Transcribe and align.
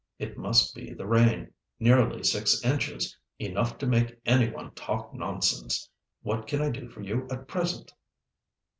It 0.17 0.35
must 0.35 0.73
be 0.73 0.95
the 0.95 1.05
rain. 1.05 1.53
Nearly 1.79 2.23
six 2.23 2.63
inches! 2.65 3.15
Enough 3.37 3.77
to 3.77 3.85
make 3.85 4.19
any 4.25 4.49
one 4.49 4.71
talk 4.71 5.13
nonsense. 5.13 5.87
What 6.23 6.47
can 6.47 6.59
I 6.59 6.71
do 6.71 6.89
for 6.89 7.01
you 7.03 7.27
at 7.29 7.47
present?" 7.47 7.93